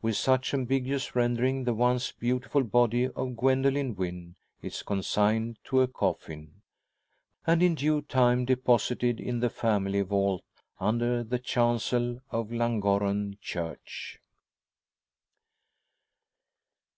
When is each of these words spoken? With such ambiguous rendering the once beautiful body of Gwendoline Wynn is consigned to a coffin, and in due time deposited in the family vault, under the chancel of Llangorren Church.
With 0.00 0.14
such 0.16 0.54
ambiguous 0.54 1.16
rendering 1.16 1.64
the 1.64 1.74
once 1.74 2.12
beautiful 2.12 2.62
body 2.62 3.06
of 3.08 3.36
Gwendoline 3.36 3.96
Wynn 3.96 4.36
is 4.62 4.84
consigned 4.84 5.58
to 5.64 5.80
a 5.80 5.88
coffin, 5.88 6.62
and 7.48 7.60
in 7.60 7.74
due 7.74 8.02
time 8.02 8.44
deposited 8.44 9.18
in 9.18 9.40
the 9.40 9.50
family 9.50 10.02
vault, 10.02 10.44
under 10.78 11.24
the 11.24 11.40
chancel 11.40 12.20
of 12.30 12.52
Llangorren 12.52 13.38
Church. 13.40 14.20